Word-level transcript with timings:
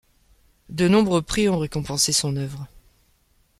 De 0.69 0.87
nombreux 0.87 1.21
prix 1.21 1.47
ont 1.47 1.59
récompensé 1.59 2.11
son 2.11 2.35
œuvre. 2.35 2.67